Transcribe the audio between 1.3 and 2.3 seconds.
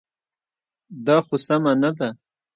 سمه نه ده.